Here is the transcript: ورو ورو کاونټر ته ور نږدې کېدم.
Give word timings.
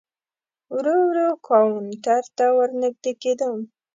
ورو 0.75 0.95
ورو 1.09 1.29
کاونټر 1.47 2.21
ته 2.37 2.45
ور 2.55 2.69
نږدې 2.81 3.11
کېدم. 3.21 3.55